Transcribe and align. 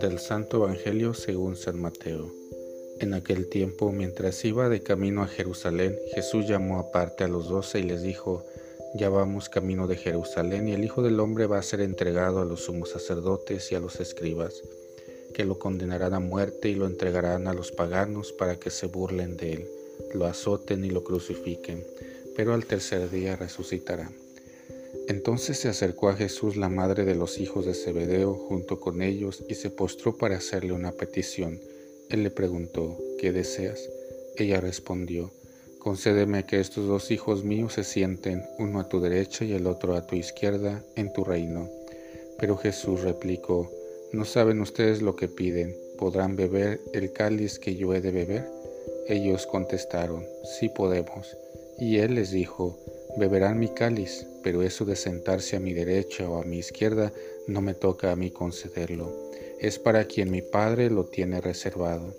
Del 0.00 0.18
Santo 0.18 0.64
Evangelio 0.64 1.12
según 1.12 1.56
San 1.56 1.78
Mateo. 1.78 2.32
En 3.00 3.12
aquel 3.12 3.50
tiempo, 3.50 3.92
mientras 3.92 4.42
iba 4.46 4.70
de 4.70 4.82
camino 4.82 5.22
a 5.22 5.26
Jerusalén, 5.26 5.94
Jesús 6.14 6.48
llamó 6.48 6.78
aparte 6.78 7.24
a 7.24 7.28
los 7.28 7.50
doce 7.50 7.80
y 7.80 7.82
les 7.82 8.00
dijo, 8.00 8.42
Ya 8.94 9.10
vamos 9.10 9.50
camino 9.50 9.86
de 9.86 9.96
Jerusalén 9.96 10.68
y 10.68 10.72
el 10.72 10.84
Hijo 10.84 11.02
del 11.02 11.20
Hombre 11.20 11.44
va 11.44 11.58
a 11.58 11.62
ser 11.62 11.82
entregado 11.82 12.40
a 12.40 12.46
los 12.46 12.64
sumos 12.64 12.88
sacerdotes 12.88 13.70
y 13.72 13.74
a 13.74 13.80
los 13.80 14.00
escribas, 14.00 14.62
que 15.34 15.44
lo 15.44 15.58
condenarán 15.58 16.14
a 16.14 16.20
muerte 16.20 16.70
y 16.70 16.76
lo 16.76 16.86
entregarán 16.86 17.46
a 17.46 17.52
los 17.52 17.70
paganos 17.70 18.32
para 18.32 18.56
que 18.56 18.70
se 18.70 18.86
burlen 18.86 19.36
de 19.36 19.52
él, 19.52 19.68
lo 20.14 20.24
azoten 20.24 20.82
y 20.82 20.88
lo 20.88 21.04
crucifiquen, 21.04 21.84
pero 22.34 22.54
al 22.54 22.64
tercer 22.64 23.10
día 23.10 23.36
resucitará. 23.36 24.10
Entonces 25.08 25.58
se 25.58 25.68
acercó 25.68 26.08
a 26.08 26.16
Jesús 26.16 26.56
la 26.56 26.68
madre 26.68 27.04
de 27.04 27.14
los 27.14 27.38
hijos 27.38 27.66
de 27.66 27.74
Zebedeo 27.74 28.34
junto 28.34 28.80
con 28.80 29.02
ellos 29.02 29.44
y 29.48 29.54
se 29.54 29.70
postró 29.70 30.16
para 30.16 30.36
hacerle 30.36 30.72
una 30.72 30.92
petición. 30.92 31.60
Él 32.08 32.22
le 32.22 32.30
preguntó, 32.30 32.98
¿qué 33.18 33.32
deseas? 33.32 33.88
Ella 34.36 34.60
respondió, 34.60 35.32
concédeme 35.78 36.46
que 36.46 36.60
estos 36.60 36.86
dos 36.86 37.10
hijos 37.10 37.44
míos 37.44 37.74
se 37.74 37.84
sienten, 37.84 38.44
uno 38.58 38.80
a 38.80 38.88
tu 38.88 39.00
derecha 39.00 39.44
y 39.44 39.52
el 39.52 39.66
otro 39.66 39.94
a 39.94 40.06
tu 40.06 40.16
izquierda, 40.16 40.84
en 40.96 41.12
tu 41.12 41.24
reino. 41.24 41.68
Pero 42.38 42.56
Jesús 42.56 43.02
replicó, 43.02 43.70
¿no 44.12 44.24
saben 44.24 44.60
ustedes 44.60 45.02
lo 45.02 45.14
que 45.14 45.28
piden? 45.28 45.76
¿Podrán 45.98 46.36
beber 46.36 46.80
el 46.92 47.12
cáliz 47.12 47.58
que 47.58 47.76
yo 47.76 47.94
he 47.94 48.00
de 48.00 48.10
beber? 48.10 48.48
Ellos 49.06 49.46
contestaron, 49.46 50.24
sí 50.58 50.68
podemos. 50.68 51.36
Y 51.78 51.98
él 51.98 52.14
les 52.14 52.30
dijo, 52.30 52.78
beberán 53.16 53.58
mi 53.58 53.68
cáliz, 53.68 54.26
pero 54.42 54.62
eso 54.62 54.84
de 54.84 54.96
sentarse 54.96 55.56
a 55.56 55.60
mi 55.60 55.72
derecha 55.72 56.28
o 56.28 56.40
a 56.40 56.44
mi 56.44 56.58
izquierda 56.58 57.12
no 57.46 57.60
me 57.60 57.74
toca 57.74 58.12
a 58.12 58.16
mí 58.16 58.30
concederlo. 58.30 59.12
Es 59.58 59.78
para 59.78 60.04
quien 60.04 60.30
mi 60.30 60.42
Padre 60.42 60.90
lo 60.90 61.04
tiene 61.04 61.40
reservado. 61.40 62.14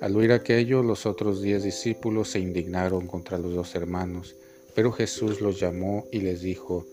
Al 0.00 0.16
oír 0.16 0.32
aquello, 0.32 0.82
los 0.82 1.06
otros 1.06 1.40
diez 1.40 1.62
discípulos 1.62 2.30
se 2.30 2.40
indignaron 2.40 3.06
contra 3.06 3.38
los 3.38 3.54
dos 3.54 3.74
hermanos, 3.74 4.36
pero 4.74 4.92
Jesús 4.92 5.40
los 5.40 5.60
llamó 5.60 6.06
y 6.10 6.20
les 6.20 6.42
dijo, 6.42 6.86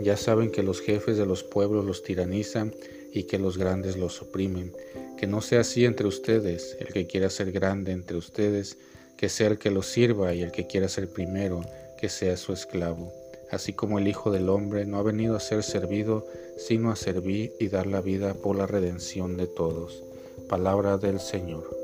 ya 0.00 0.16
saben 0.16 0.50
que 0.50 0.62
los 0.62 0.80
jefes 0.80 1.16
de 1.16 1.26
los 1.26 1.44
pueblos 1.44 1.84
los 1.84 2.02
tiranizan 2.02 2.74
y 3.12 3.24
que 3.24 3.38
los 3.38 3.56
grandes 3.56 3.96
los 3.96 4.20
oprimen. 4.22 4.72
Que 5.16 5.26
no 5.26 5.40
sea 5.40 5.60
así 5.60 5.84
entre 5.84 6.06
ustedes, 6.06 6.76
el 6.80 6.88
que 6.88 7.06
quiera 7.06 7.30
ser 7.30 7.52
grande 7.52 7.92
entre 7.92 8.16
ustedes, 8.16 8.78
que 9.16 9.28
sea 9.28 9.48
el 9.48 9.58
que 9.58 9.70
los 9.70 9.86
sirva 9.86 10.34
y 10.34 10.42
el 10.42 10.50
que 10.50 10.66
quiera 10.66 10.88
ser 10.88 11.08
primero, 11.08 11.62
que 11.96 12.08
sea 12.08 12.36
su 12.36 12.52
esclavo, 12.52 13.12
así 13.50 13.72
como 13.72 13.98
el 13.98 14.08
Hijo 14.08 14.30
del 14.30 14.48
Hombre 14.48 14.86
no 14.86 14.98
ha 14.98 15.02
venido 15.02 15.36
a 15.36 15.40
ser 15.40 15.62
servido, 15.62 16.26
sino 16.56 16.90
a 16.90 16.96
servir 16.96 17.52
y 17.58 17.68
dar 17.68 17.86
la 17.86 18.00
vida 18.00 18.34
por 18.34 18.56
la 18.56 18.66
redención 18.66 19.36
de 19.36 19.46
todos. 19.46 20.02
Palabra 20.48 20.98
del 20.98 21.20
Señor. 21.20 21.76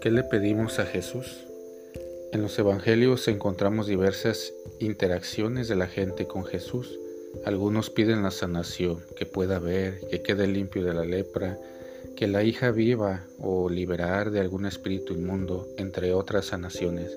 ¿Qué 0.00 0.10
le 0.10 0.22
pedimos 0.22 0.78
a 0.78 0.86
Jesús? 0.86 1.46
En 2.32 2.42
los 2.42 2.58
Evangelios 2.58 3.28
encontramos 3.28 3.86
diversas 3.86 4.52
interacciones 4.78 5.68
de 5.68 5.76
la 5.76 5.86
gente 5.86 6.26
con 6.26 6.44
Jesús. 6.44 6.98
Algunos 7.44 7.90
piden 7.90 8.22
la 8.22 8.30
sanación, 8.30 9.00
que 9.16 9.26
pueda 9.26 9.58
ver, 9.58 10.00
que 10.10 10.22
quede 10.22 10.46
limpio 10.46 10.84
de 10.84 10.94
la 10.94 11.04
lepra, 11.04 11.58
que 12.16 12.26
la 12.26 12.42
hija 12.42 12.70
viva 12.70 13.24
o 13.38 13.68
liberar 13.68 14.30
de 14.30 14.40
algún 14.40 14.66
espíritu 14.66 15.12
inmundo, 15.12 15.68
entre 15.76 16.14
otras 16.14 16.46
sanaciones. 16.46 17.16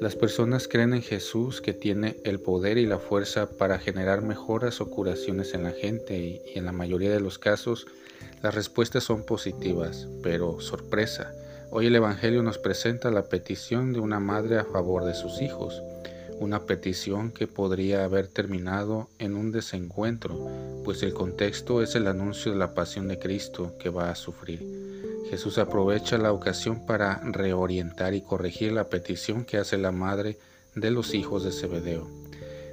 Las 0.00 0.16
personas 0.16 0.66
creen 0.66 0.94
en 0.94 1.02
Jesús 1.02 1.60
que 1.60 1.72
tiene 1.72 2.16
el 2.24 2.40
poder 2.40 2.78
y 2.78 2.86
la 2.86 2.98
fuerza 2.98 3.50
para 3.50 3.78
generar 3.78 4.22
mejoras 4.22 4.80
o 4.80 4.90
curaciones 4.90 5.54
en 5.54 5.62
la 5.62 5.70
gente 5.70 6.18
y, 6.18 6.42
en 6.54 6.64
la 6.64 6.72
mayoría 6.72 7.10
de 7.10 7.20
los 7.20 7.38
casos 7.38 7.86
las 8.42 8.54
respuestas 8.54 9.04
son 9.04 9.24
positivas, 9.24 10.08
pero 10.22 10.60
sorpresa, 10.60 11.32
hoy 11.70 11.86
el 11.86 11.96
Evangelio 11.96 12.42
nos 12.42 12.58
presenta 12.58 13.10
la 13.10 13.24
petición 13.28 13.92
de 13.92 14.00
una 14.00 14.20
madre 14.20 14.58
a 14.58 14.64
favor 14.64 15.04
de 15.04 15.14
sus 15.14 15.40
hijos 15.40 15.82
una 16.40 16.64
petición 16.64 17.30
que 17.30 17.46
podría 17.46 18.04
haber 18.04 18.28
terminado 18.28 19.08
en 19.18 19.36
un 19.36 19.52
desencuentro, 19.52 20.50
pues 20.84 21.02
el 21.02 21.14
contexto 21.14 21.82
es 21.82 21.94
el 21.94 22.06
anuncio 22.06 22.52
de 22.52 22.58
la 22.58 22.74
pasión 22.74 23.08
de 23.08 23.18
Cristo 23.18 23.74
que 23.78 23.88
va 23.88 24.10
a 24.10 24.14
sufrir. 24.14 24.84
Jesús 25.30 25.58
aprovecha 25.58 26.18
la 26.18 26.32
ocasión 26.32 26.86
para 26.86 27.20
reorientar 27.24 28.14
y 28.14 28.22
corregir 28.22 28.72
la 28.72 28.88
petición 28.88 29.44
que 29.44 29.56
hace 29.56 29.78
la 29.78 29.92
madre 29.92 30.38
de 30.74 30.90
los 30.90 31.14
hijos 31.14 31.44
de 31.44 31.52
Zebedeo. 31.52 32.08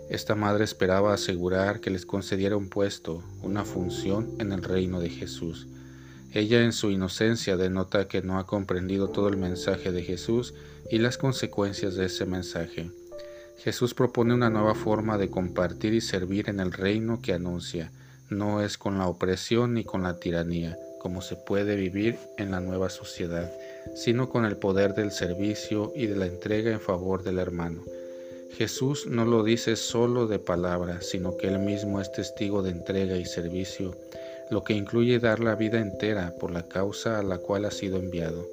Esta 0.10 0.36
madre 0.36 0.66
esperaba 0.66 1.14
asegurar 1.14 1.80
que 1.80 1.90
les 1.90 2.06
concediera 2.06 2.58
un 2.58 2.70
puesto, 2.70 3.24
una 3.42 3.64
función 3.64 4.30
en 4.40 4.52
el 4.52 4.62
reino 4.62 5.00
de 5.00 5.10
Jesús. 5.10 5.68
Ella 6.34 6.64
en 6.64 6.74
su 6.74 6.92
inocencia 6.92 7.58
denota 7.58 8.08
que 8.08 8.22
no 8.22 8.38
ha 8.38 8.46
comprendido 8.46 9.10
todo 9.10 9.30
el 9.30 9.38
mensaje 9.38 9.92
de 9.92 10.04
Jesús 10.04 10.54
y 10.90 10.98
las 10.98 11.18
consecuencias 11.18 11.96
de 11.96 12.06
ese 12.06 12.26
mensaje. 12.26 12.92
Jesús 13.57 13.94
propone 13.94 14.34
una 14.34 14.50
nueva 14.50 14.75
forma 14.75 15.17
de 15.17 15.29
compartir 15.29 15.94
y 15.94 16.01
servir 16.01 16.50
en 16.50 16.59
el 16.59 16.72
reino 16.72 17.22
que 17.22 17.34
anuncia. 17.34 17.91
No 18.29 18.62
es 18.62 18.78
con 18.78 18.97
la 18.97 19.07
opresión 19.07 19.73
ni 19.73 19.84
con 19.84 20.03
la 20.03 20.17
tiranía, 20.17 20.78
como 21.00 21.22
se 21.22 21.35
puede 21.35 21.75
vivir 21.75 22.17
en 22.38 22.51
la 22.51 22.59
nueva 22.59 22.89
sociedad, 22.89 23.51
sino 23.95 24.29
con 24.29 24.45
el 24.45 24.57
poder 24.57 24.94
del 24.94 25.12
servicio 25.12 25.91
y 25.95 26.07
de 26.07 26.16
la 26.16 26.25
entrega 26.25 26.72
en 26.72 26.79
favor 26.79 27.23
del 27.23 27.39
hermano. 27.39 27.81
Jesús 28.57 29.07
no 29.07 29.25
lo 29.25 29.44
dice 29.44 29.75
solo 29.75 30.28
de 30.28 30.38
palabra, 30.38 31.01
sino 31.01 31.38
que 31.38 31.47
él 31.47 31.59
mismo 31.59 32.01
es 32.01 32.12
testigo 32.12 32.62
de 32.62 32.72
entrega 32.72 33.16
y 33.16 33.25
servicio, 33.25 33.95
lo 34.50 34.63
que 34.63 34.73
incluye 34.73 35.19
dar 35.19 35.39
la 35.39 35.56
vida 35.56 35.79
entera 35.79 36.35
por 36.39 36.51
la 36.51 36.68
causa 36.68 37.19
a 37.19 37.23
la 37.23 37.38
cual 37.38 37.66
ha 37.66 37.72
sido 37.72 37.97
enviado. 37.97 38.45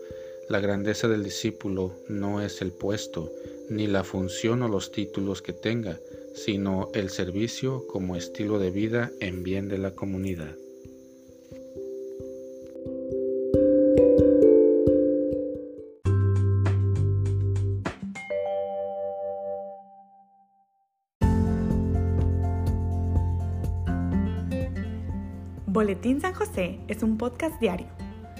La 0.48 0.60
grandeza 0.60 1.08
del 1.08 1.24
discípulo 1.24 1.92
no 2.08 2.40
es 2.40 2.62
el 2.62 2.72
puesto, 2.72 3.30
ni 3.70 3.86
la 3.86 4.04
función 4.04 4.62
o 4.62 4.68
los 4.68 4.92
títulos 4.92 5.42
que 5.42 5.52
tenga, 5.52 5.98
sino 6.34 6.88
el 6.94 7.10
servicio 7.10 7.86
como 7.86 8.16
estilo 8.16 8.58
de 8.58 8.70
vida 8.70 9.10
en 9.20 9.42
bien 9.42 9.68
de 9.68 9.78
la 9.78 9.92
comunidad. 9.92 10.54
Boletín 25.66 26.20
San 26.20 26.34
José 26.34 26.80
es 26.88 27.02
un 27.02 27.18
podcast 27.18 27.60
diario 27.60 28.07